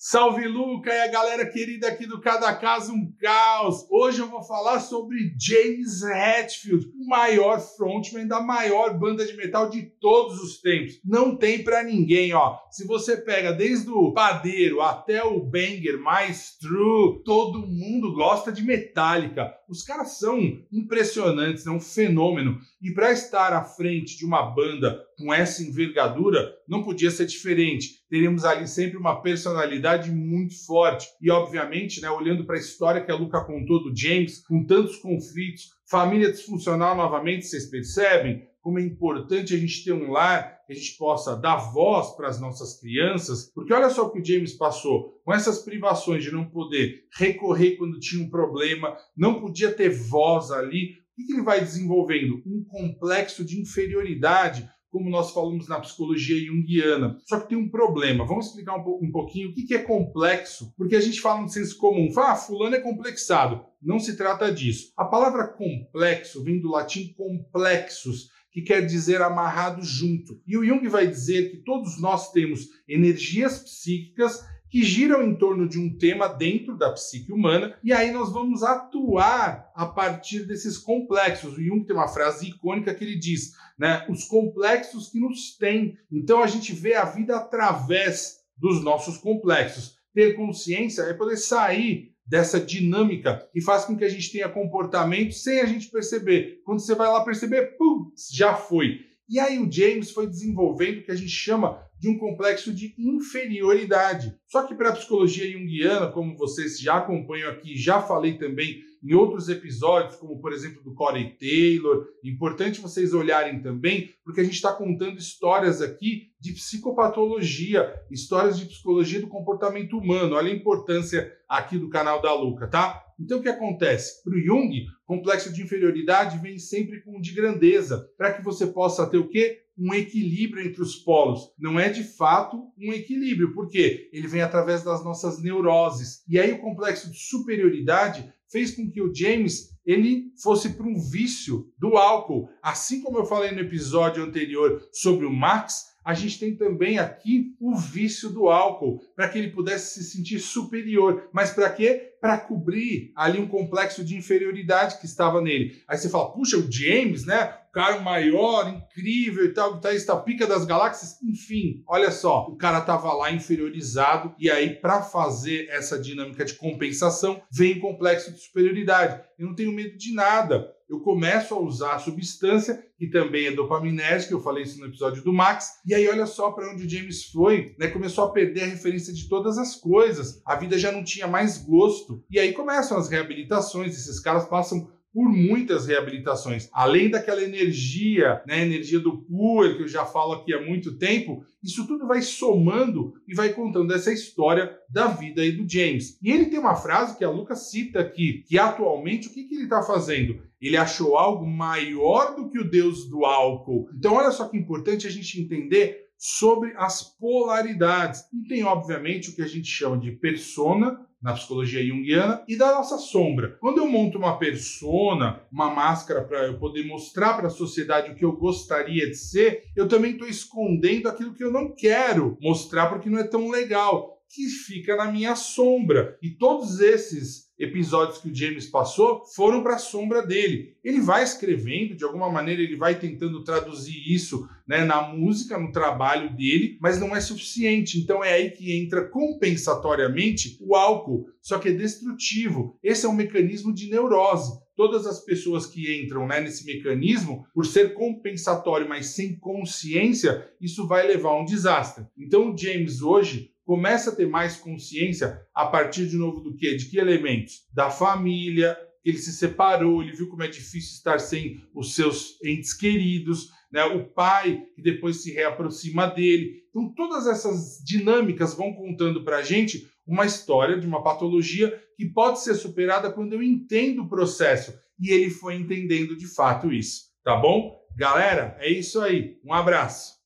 Salve 0.03 0.49
Luca 0.49 0.91
e 0.91 0.99
a 1.03 1.09
galera 1.09 1.45
querida 1.45 1.87
aqui 1.87 2.07
do 2.07 2.23
Cada 2.23 2.57
Casa 2.57 2.91
um 2.91 3.13
Caos. 3.21 3.87
Hoje 3.91 4.21
eu 4.21 4.29
vou 4.29 4.43
falar 4.43 4.81
sobre 4.81 5.35
James 5.39 6.03
Hetfield, 6.03 6.91
o 6.99 7.07
maior 7.07 7.61
frontman 7.61 8.27
da 8.27 8.41
maior 8.41 8.99
banda 8.99 9.27
de 9.27 9.37
metal 9.37 9.69
de 9.69 9.83
todos 10.01 10.41
os 10.41 10.59
tempos. 10.59 10.99
Não 11.05 11.37
tem 11.37 11.63
para 11.63 11.83
ninguém, 11.83 12.33
ó. 12.33 12.57
Se 12.71 12.87
você 12.87 13.15
pega 13.15 13.53
desde 13.53 13.91
o 13.91 14.11
padeiro 14.13 14.81
até 14.81 15.23
o 15.23 15.39
banger 15.39 15.99
mais 15.99 16.57
true, 16.57 17.23
todo 17.23 17.67
mundo 17.67 18.15
gosta 18.15 18.51
de 18.51 18.65
Metallica. 18.65 19.55
Os 19.69 19.83
caras 19.83 20.19
são 20.19 20.41
impressionantes, 20.73 21.67
é 21.67 21.71
um 21.71 21.79
fenômeno. 21.79 22.59
E 22.81 22.91
para 22.91 23.13
estar 23.13 23.53
à 23.53 23.65
frente 23.65 24.17
de 24.17 24.25
uma 24.25 24.41
banda 24.41 24.99
com 25.21 25.33
essa 25.33 25.63
envergadura, 25.63 26.51
não 26.67 26.83
podia 26.83 27.11
ser 27.11 27.27
diferente. 27.27 28.01
Teríamos 28.09 28.45
ali 28.45 28.67
sempre 28.67 28.97
uma 28.97 29.21
personalidade 29.21 30.11
muito 30.11 30.55
forte. 30.65 31.07
E, 31.21 31.31
obviamente, 31.31 32.01
né, 32.01 32.11
olhando 32.11 32.47
para 32.47 32.57
a 32.57 32.61
história 32.61 33.05
que 33.05 33.13
a 33.13 33.17
Luca 33.17 33.45
contou 33.45 33.83
do 33.83 33.95
James, 33.95 34.43
com 34.47 34.65
tantos 34.65 34.97
conflitos, 34.97 35.71
família 35.89 36.33
disfuncional 36.33 36.97
novamente, 36.97 37.47
vocês 37.47 37.69
percebem 37.69 38.49
como 38.63 38.79
é 38.79 38.83
importante 38.83 39.55
a 39.55 39.59
gente 39.59 39.85
ter 39.85 39.93
um 39.93 40.11
lar 40.11 40.61
que 40.67 40.73
a 40.73 40.77
gente 40.77 40.97
possa 40.97 41.35
dar 41.35 41.57
voz 41.57 42.15
para 42.15 42.29
as 42.29 42.41
nossas 42.41 42.79
crianças, 42.79 43.51
porque 43.55 43.73
olha 43.73 43.89
só 43.89 44.07
o 44.07 44.11
que 44.11 44.21
o 44.21 44.25
James 44.25 44.53
passou, 44.53 45.19
com 45.25 45.33
essas 45.33 45.61
privações 45.61 46.23
de 46.23 46.31
não 46.31 46.45
poder 46.45 47.05
recorrer 47.17 47.77
quando 47.77 47.99
tinha 47.99 48.23
um 48.23 48.29
problema, 48.29 48.97
não 49.17 49.41
podia 49.41 49.73
ter 49.73 49.89
voz 49.89 50.51
ali, 50.51 51.01
o 51.19 51.27
que 51.27 51.33
ele 51.33 51.43
vai 51.43 51.61
desenvolvendo? 51.61 52.43
Um 52.47 52.65
complexo 52.65 53.45
de 53.45 53.61
inferioridade 53.61 54.69
como 54.91 55.09
nós 55.09 55.31
falamos 55.31 55.69
na 55.69 55.81
psicologia 55.81 56.37
junguiana. 56.45 57.17
Só 57.25 57.41
que 57.41 57.49
tem 57.49 57.59
um 57.59 57.71
problema. 57.71 58.27
Vamos 58.27 58.47
explicar 58.47 58.77
um, 58.77 58.99
um 59.03 59.11
pouquinho 59.11 59.51
o 59.51 59.55
que, 59.55 59.63
que, 59.63 59.75
é 59.75 59.79
complexo, 59.79 60.75
porque 60.77 60.97
a 60.97 61.01
gente 61.01 61.21
fala 61.21 61.43
no 61.43 61.49
senso 61.49 61.77
comum, 61.79 62.11
ah, 62.17 62.35
fulano 62.35 62.75
é 62.75 62.81
complexado. 62.81 63.65
Não 63.81 63.99
se 63.99 64.17
trata 64.17 64.53
disso. 64.53 64.93
A 64.97 65.05
palavra 65.05 65.47
complexo 65.49 66.43
vem 66.43 66.61
do 66.61 66.71
latim 66.71 67.15
complexos, 67.17 68.29
que 68.53 68.63
quer 68.63 68.85
dizer 68.85 69.23
amarrado 69.23 69.83
junto. 69.83 70.41
E 70.47 70.57
o 70.57 70.65
Jung 70.65 70.87
vai 70.89 71.07
dizer 71.07 71.51
que 71.51 71.59
todos 71.59 72.01
nós 72.01 72.33
temos 72.33 72.67
energias 72.89 73.61
psíquicas 73.61 74.45
que 74.71 74.85
giram 74.85 75.23
em 75.23 75.35
torno 75.35 75.69
de 75.69 75.79
um 75.79 75.99
tema 75.99 76.29
dentro 76.29 76.77
da 76.79 76.93
psique 76.93 77.33
humana, 77.33 77.77
e 77.83 77.93
aí 77.93 78.13
nós 78.13 78.33
vamos 78.33 78.63
atuar 78.63 79.71
a 79.75 79.85
partir 79.85 80.47
desses 80.47 80.79
complexos. 80.79 81.59
O 81.59 81.63
Jung 81.63 81.85
tem 81.85 81.97
uma 81.97 82.09
frase 82.09 82.49
icônica 82.49 82.95
que 82.95 83.05
ele 83.05 83.19
diz, 83.19 83.53
né, 83.77 84.07
os 84.09 84.25
complexos 84.25 85.09
que 85.09 85.19
nos 85.19 85.57
têm. 85.57 85.99
Então 86.11 86.43
a 86.43 86.47
gente 86.47 86.73
vê 86.73 86.95
a 86.95 87.05
vida 87.05 87.37
através 87.37 88.39
dos 88.57 88.83
nossos 88.85 89.19
complexos. 89.19 89.97
Ter 90.15 90.35
consciência 90.35 91.03
é 91.03 91.15
poder 91.15 91.37
sair 91.37 92.11
dessa 92.25 92.61
dinâmica 92.61 93.49
que 93.53 93.61
faz 93.61 93.85
com 93.85 93.97
que 93.97 94.05
a 94.05 94.09
gente 94.09 94.31
tenha 94.31 94.49
comportamento 94.49 95.33
sem 95.33 95.61
a 95.61 95.67
gente 95.67 95.89
perceber. 95.89 96.61
Quando 96.65 96.79
você 96.79 96.95
vai 96.95 97.09
lá 97.09 97.25
perceber, 97.25 97.77
pum, 97.77 98.13
já 98.31 98.55
foi. 98.55 99.01
E 99.31 99.39
aí 99.39 99.61
o 99.61 99.71
James 99.71 100.11
foi 100.11 100.27
desenvolvendo 100.27 100.99
o 100.99 101.03
que 101.05 101.13
a 101.13 101.17
gente 101.17 101.31
chama 101.31 101.81
de 101.97 102.09
um 102.09 102.19
complexo 102.19 102.75
de 102.75 102.95
inferioridade. 102.99 104.35
Só 104.49 104.65
que 104.65 104.75
para 104.75 104.89
a 104.89 104.93
psicologia 104.93 105.49
junguiana, 105.49 106.11
como 106.11 106.37
vocês 106.37 106.81
já 106.81 106.97
acompanham 106.97 107.49
aqui, 107.49 107.77
já 107.77 108.03
falei 108.03 108.39
também 108.39 108.81
em 109.03 109.15
outros 109.15 109.49
episódios, 109.49 110.17
como 110.17 110.41
por 110.41 110.53
exemplo 110.53 110.83
do 110.83 110.95
Corey 110.95 111.37
Taylor, 111.39 112.07
importante 112.25 112.81
vocês 112.81 113.15
olharem 113.15 113.63
também, 113.63 114.13
porque 114.25 114.41
a 114.41 114.45
gente 114.45 114.55
está 114.55 114.73
contando 114.73 115.19
histórias 115.19 115.81
aqui 115.81 116.33
de 116.41 116.53
psicopatologia, 116.53 117.95
histórias 118.11 118.59
de 118.59 118.67
psicologia 118.67 119.21
do 119.21 119.29
comportamento 119.29 119.97
humano. 119.97 120.35
Olha 120.35 120.53
a 120.53 120.57
importância 120.57 121.33
aqui 121.49 121.79
do 121.79 121.89
canal 121.89 122.21
da 122.21 122.35
Luca, 122.35 122.67
tá? 122.67 123.01
Então 123.21 123.39
o 123.39 123.43
que 123.43 123.49
acontece? 123.49 124.23
Para 124.25 124.35
o 124.35 124.41
Jung, 124.41 124.87
complexo 125.05 125.53
de 125.53 125.63
inferioridade 125.63 126.39
vem 126.39 126.59
sempre 126.59 127.03
com 127.03 127.21
de 127.21 127.33
grandeza, 127.33 128.09
para 128.17 128.33
que 128.33 128.43
você 128.43 128.67
possa 128.67 129.07
ter 129.07 129.19
o 129.19 129.29
quê? 129.29 129.59
um 129.81 129.95
equilíbrio 129.95 130.67
entre 130.67 130.83
os 130.83 130.95
polos. 130.97 131.53
Não 131.59 131.81
é 131.81 131.89
de 131.89 132.05
fato 132.05 132.71
um 132.79 132.93
equilíbrio, 132.93 133.55
porque 133.55 134.11
ele 134.13 134.29
vem 134.29 134.43
através 134.43 134.85
das 134.85 135.03
nossas 135.03 135.43
neuroses. 135.43 136.23
E 136.29 136.39
aí 136.39 136.53
o 136.53 136.61
complexo 136.61 137.11
de 137.11 137.19
superioridade 137.19 138.31
fez 138.51 138.73
com 138.73 138.91
que 138.91 139.01
o 139.01 139.15
James 139.15 139.71
ele 139.87 140.33
fosse 140.43 140.75
para 140.75 140.87
um 140.87 141.01
vício 141.01 141.73
do 141.79 141.97
álcool. 141.97 142.51
Assim 142.63 143.01
como 143.01 143.19
eu 143.19 143.25
falei 143.25 143.53
no 143.53 143.61
episódio 143.61 144.23
anterior 144.23 144.87
sobre 144.93 145.25
o 145.25 145.33
Max, 145.33 145.87
a 146.05 146.15
gente 146.15 146.39
tem 146.39 146.57
também 146.57 146.99
aqui 146.99 147.55
o 147.61 147.77
vício 147.77 148.31
do 148.31 148.49
álcool, 148.49 149.01
para 149.15 149.29
que 149.29 149.39
ele 149.39 149.51
pudesse 149.51 149.95
se 149.95 150.11
sentir 150.11 150.39
superior. 150.39 151.29
Mas 151.33 151.51
para 151.51 151.71
quê? 151.71 152.15
Para 152.21 152.39
cobrir 152.39 153.13
ali 153.15 153.39
um 153.39 153.49
complexo 153.49 154.05
de 154.05 154.17
inferioridade 154.17 154.99
que 154.99 155.07
estava 155.07 155.41
nele. 155.41 155.83
Aí 155.87 155.97
você 155.97 156.09
fala, 156.09 156.33
puxa, 156.33 156.57
o 156.57 156.71
James, 156.71 157.25
né? 157.25 157.55
O 157.71 157.73
cara 157.73 158.01
maior, 158.01 158.69
incrível 158.69 159.45
e 159.45 159.55
tal, 159.55 159.81
tá 159.81 159.95
está 159.95 160.17
pica 160.17 160.47
das 160.47 160.65
galáxias. 160.65 161.23
Enfim, 161.23 161.85
olha 161.87 162.11
só, 162.11 162.47
o 162.49 162.57
cara 162.57 162.79
estava 162.79 163.13
lá 163.13 163.31
inferiorizado 163.31 164.35
e 164.39 164.51
aí 164.51 164.75
para 164.75 165.03
fazer 165.03 165.69
essa 165.71 165.99
dinâmica 165.99 166.45
de 166.45 166.55
compensação 166.55 167.41
vem 167.51 167.79
o 167.79 167.81
complexo 167.81 168.33
de 168.33 168.41
superioridade. 168.41 169.23
Eu 169.39 169.47
não 169.47 169.55
tenho 169.55 169.73
medo 169.73 169.97
de 169.97 170.13
nada 170.13 170.69
eu 170.91 170.99
começo 170.99 171.55
a 171.55 171.61
usar 171.61 171.95
a 171.95 171.99
substância, 172.01 172.85
que 172.99 173.07
também 173.07 173.47
é 173.47 173.53
dopaminérgica, 173.53 174.35
eu 174.35 174.41
falei 174.41 174.65
isso 174.65 174.81
no 174.81 174.87
episódio 174.87 175.23
do 175.23 175.33
Max, 175.33 175.81
e 175.87 175.95
aí 175.95 176.09
olha 176.09 176.27
só 176.27 176.51
para 176.51 176.73
onde 176.73 176.85
o 176.85 176.91
James 176.91 177.27
foi, 177.27 177.77
né? 177.79 177.87
Começou 177.87 178.25
a 178.25 178.33
perder 178.33 178.65
a 178.65 178.67
referência 178.67 179.15
de 179.15 179.29
todas 179.29 179.57
as 179.57 179.77
coisas, 179.77 180.43
a 180.45 180.57
vida 180.57 180.77
já 180.77 180.91
não 180.91 181.05
tinha 181.05 181.29
mais 181.29 181.59
gosto, 181.59 182.25
e 182.29 182.41
aí 182.41 182.53
começam 182.53 182.99
as 182.99 183.09
reabilitações, 183.09 183.95
esses 183.95 184.19
caras 184.19 184.49
passam 184.49 184.91
por 185.13 185.29
muitas 185.29 185.87
reabilitações. 185.87 186.69
Além 186.73 187.11
daquela 187.11 187.43
energia, 187.43 188.43
né, 188.47 188.63
energia 188.63 189.01
do 189.01 189.19
Puer, 189.19 189.77
que 189.77 189.83
eu 189.83 189.89
já 189.89 190.05
falo 190.05 190.33
aqui 190.33 190.55
há 190.55 190.63
muito 190.63 190.97
tempo, 190.97 191.45
isso 191.63 191.87
tudo 191.87 192.07
vai 192.07 192.23
somando 192.23 193.15
e 193.27 193.35
vai 193.35 193.53
contando 193.53 193.93
essa 193.93 194.13
história 194.13 194.77
da 194.89 195.09
vida 195.09 195.43
aí 195.43 195.53
do 195.53 195.69
James. 195.69 196.19
E 196.23 196.31
ele 196.31 196.47
tem 196.47 196.59
uma 196.59 196.77
frase 196.77 197.17
que 197.19 197.25
a 197.25 197.31
Lucas 197.31 197.71
cita 197.71 198.01
aqui, 198.01 198.45
que 198.47 198.59
atualmente 198.59 199.29
o 199.29 199.33
que, 199.33 199.45
que 199.45 199.55
ele 199.55 199.65
está 199.65 199.83
fazendo? 199.83 200.41
Ele 200.61 200.77
achou 200.77 201.17
algo 201.17 201.47
maior 201.47 202.37
do 202.37 202.49
que 202.49 202.59
o 202.59 202.71
deus 202.71 203.09
do 203.09 203.25
álcool. 203.25 203.89
Então 203.95 204.15
olha 204.15 204.31
só 204.31 204.47
que 204.49 204.57
importante 204.57 205.07
a 205.07 205.11
gente 205.11 205.41
entender 205.41 206.11
sobre 206.21 206.75
as 206.77 207.03
polaridades. 207.03 208.25
E 208.31 208.47
tem, 208.47 208.63
obviamente, 208.63 209.31
o 209.31 209.35
que 209.35 209.41
a 209.41 209.47
gente 209.47 209.69
chama 209.69 209.99
de 209.99 210.13
persona, 210.13 211.01
na 211.23 211.35
psicologia 211.35 211.85
junguiana, 211.85 212.43
e 212.49 212.57
da 212.57 212.75
nossa 212.75 212.99
sombra. 212.99 213.57
Quando 213.61 213.79
eu 213.79 213.87
monto 213.87 214.19
uma 214.19 214.39
persona, 214.39 215.43
uma 215.53 215.71
máscara 215.71 216.23
para 216.23 216.47
eu 216.47 216.59
poder 216.59 216.87
mostrar 216.87 217.35
para 217.35 217.49
a 217.49 217.51
sociedade 217.51 218.11
o 218.11 218.15
que 218.15 218.25
eu 218.25 218.33
gostaria 218.33 219.07
de 219.07 219.17
ser, 219.17 219.65
eu 219.77 219.89
também 219.89 220.13
estou 220.13 220.29
escondendo 220.29 221.09
aquilo 221.09 221.35
que 221.35 221.45
eu 221.45 221.53
não 221.53 221.75
quero 221.75 222.39
mostrar 222.41 222.87
porque 222.87 223.11
não 223.11 223.19
é 223.19 223.25
tão 223.25 223.51
legal, 223.51 224.20
que 224.31 224.47
fica 224.49 224.97
na 224.97 225.11
minha 225.11 225.35
sombra. 225.35 226.17
E 226.23 226.31
todos 226.31 226.81
esses 226.81 227.51
episódios 227.59 228.19
que 228.19 228.31
o 228.31 228.35
James 228.35 228.67
passou 228.67 229.23
foram 229.27 229.63
para 229.63 229.75
a 229.75 229.79
sombra 229.79 230.27
dele. 230.27 230.77
Ele 230.83 231.01
vai 231.01 231.23
escrevendo, 231.23 231.95
de 231.95 232.05
alguma 232.05 232.31
maneira 232.31 232.63
ele 232.63 232.77
vai 232.77 232.99
tentando 232.99 233.45
traduzir 233.45 234.01
isso 234.07 234.49
né, 234.67 234.83
na 234.85 235.03
música, 235.03 235.59
no 235.59 235.71
trabalho 235.71 236.35
dele, 236.35 236.79
mas 236.81 236.99
não 236.99 237.15
é 237.15 237.21
suficiente. 237.21 238.01
Então 238.01 238.25
é 238.25 238.33
aí 238.33 238.51
que 238.51 238.73
entra 238.73 239.05
compensatoriamente 239.05 240.57
o 240.61 240.75
álcool, 240.75 241.27
só 241.43 241.59
que 241.59 241.69
é 241.69 241.73
destrutivo. 241.73 242.79
Esse 242.83 243.05
é 243.05 243.09
um 243.09 243.15
mecanismo 243.15 243.75
de 243.75 243.91
neurose. 243.91 244.59
Todas 244.75 245.07
as 245.07 245.23
pessoas 245.23 245.67
que 245.67 246.03
entram 246.03 246.27
né, 246.27 246.41
nesse 246.41 246.65
mecanismo, 246.65 247.45
por 247.53 247.67
ser 247.67 247.93
compensatório, 247.93 248.89
mas 248.89 249.09
sem 249.09 249.39
consciência, 249.39 250.51
isso 250.59 250.87
vai 250.87 251.07
levar 251.07 251.31
a 251.31 251.43
um 251.43 251.45
desastre. 251.45 252.07
Então 252.17 252.51
o 252.51 252.57
James 252.57 253.03
hoje 253.03 253.51
começa 253.71 254.11
a 254.11 254.17
ter 254.17 254.27
mais 254.27 254.57
consciência 254.57 255.47
a 255.55 255.65
partir 255.65 256.09
de 256.09 256.17
novo 256.17 256.41
do 256.41 256.57
que? 256.57 256.75
De 256.75 256.87
que 256.87 256.99
elementos? 256.99 257.69
Da 257.73 257.89
família, 257.89 258.77
ele 259.05 259.17
se 259.17 259.33
separou, 259.33 260.03
ele 260.03 260.11
viu 260.11 260.29
como 260.29 260.43
é 260.43 260.49
difícil 260.49 260.95
estar 260.95 261.21
sem 261.21 261.63
os 261.73 261.95
seus 261.95 262.37
entes 262.45 262.75
queridos, 262.75 263.49
né? 263.71 263.85
o 263.85 264.07
pai 264.07 264.61
que 264.75 264.83
depois 264.83 265.23
se 265.23 265.33
reaproxima 265.33 266.09
dele. 266.09 266.65
Então, 266.69 266.93
todas 266.97 267.29
essas 267.29 267.81
dinâmicas 267.87 268.55
vão 268.55 268.73
contando 268.73 269.23
para 269.23 269.37
a 269.37 269.43
gente 269.43 269.89
uma 270.05 270.27
história 270.27 270.77
de 270.77 270.85
uma 270.85 271.05
patologia 271.05 271.73
que 271.97 272.07
pode 272.07 272.41
ser 272.41 272.57
superada 272.57 273.13
quando 273.13 273.35
eu 273.35 273.43
entendo 273.43 274.03
o 274.03 274.09
processo. 274.09 274.77
E 274.99 275.11
ele 275.13 275.31
foi 275.31 275.55
entendendo 275.55 276.17
de 276.17 276.27
fato 276.27 276.73
isso, 276.73 277.03
tá 277.23 277.37
bom? 277.37 277.79
Galera, 277.97 278.57
é 278.59 278.69
isso 278.69 279.01
aí. 279.01 279.39
Um 279.45 279.55
abraço. 279.55 280.20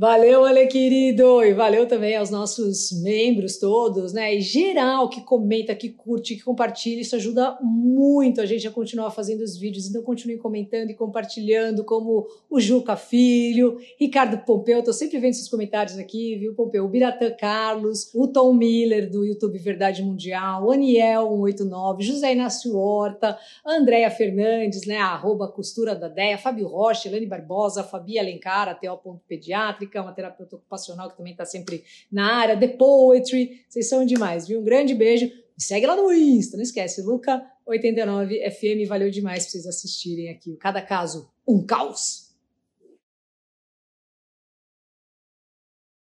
Valeu, 0.00 0.44
Ale 0.44 0.68
querido! 0.68 1.42
E 1.42 1.52
valeu 1.52 1.84
também 1.84 2.14
aos 2.14 2.30
nossos 2.30 2.92
membros 3.02 3.58
todos, 3.58 4.12
né? 4.12 4.32
E 4.32 4.40
geral 4.40 5.08
que 5.08 5.22
comenta, 5.22 5.74
que 5.74 5.88
curte, 5.88 6.36
que 6.36 6.44
compartilha. 6.44 7.00
Isso 7.00 7.16
ajuda 7.16 7.58
muito 7.60 8.40
a 8.40 8.46
gente 8.46 8.68
a 8.68 8.70
continuar 8.70 9.10
fazendo 9.10 9.40
os 9.40 9.58
vídeos. 9.58 9.88
Então, 9.88 10.00
continue 10.04 10.38
comentando 10.38 10.90
e 10.90 10.94
compartilhando, 10.94 11.82
como 11.82 12.28
o 12.48 12.60
Juca 12.60 12.94
Filho, 12.94 13.76
Ricardo 13.98 14.38
Pompeu. 14.44 14.84
Tô 14.84 14.92
sempre 14.92 15.18
vendo 15.18 15.32
esses 15.32 15.48
comentários 15.48 15.98
aqui, 15.98 16.36
viu, 16.36 16.54
Pompeu? 16.54 16.84
O 16.84 16.88
Biratã 16.88 17.32
Carlos, 17.32 18.14
o 18.14 18.28
Tom 18.28 18.52
Miller, 18.52 19.10
do 19.10 19.24
YouTube 19.24 19.58
Verdade 19.58 20.00
Mundial, 20.00 20.64
o 20.64 20.70
Aniel 20.70 21.26
189, 21.26 22.04
José 22.04 22.34
Inácio 22.34 22.76
Horta, 22.76 23.36
Andréia 23.66 24.12
Fernandes, 24.12 24.86
né? 24.86 24.98
Arroba 24.98 25.48
Costura 25.48 25.96
da 25.96 26.06
Deia, 26.06 26.38
Fábio 26.38 26.68
Rocha, 26.68 27.08
Elane 27.08 27.26
Barbosa, 27.26 27.82
Fabi 27.82 28.16
Alencar, 28.16 28.68
até 28.68 28.88
o 28.88 28.96
ponto 28.96 29.24
pediátrica 29.26 29.87
é 29.96 30.00
uma 30.00 30.12
terapeuta 30.12 30.56
ocupacional 30.56 31.08
que 31.08 31.16
também 31.16 31.32
está 31.32 31.44
sempre 31.44 31.84
na 32.10 32.34
área, 32.34 32.58
The 32.58 32.68
Poetry, 32.68 33.64
vocês 33.68 33.88
são 33.88 34.04
demais, 34.04 34.46
viu? 34.46 34.60
Um 34.60 34.64
grande 34.64 34.94
beijo. 34.94 35.26
Me 35.26 35.64
segue 35.64 35.86
lá 35.86 35.96
no 35.96 36.12
Insta, 36.12 36.56
não 36.56 36.62
esquece, 36.62 37.02
Luca89FM, 37.02 38.86
valeu 38.86 39.10
demais 39.10 39.44
pra 39.44 39.52
vocês 39.52 39.66
assistirem 39.66 40.28
aqui. 40.28 40.56
Cada 40.56 40.82
caso, 40.82 41.30
um 41.46 41.64
caos. 41.64 42.27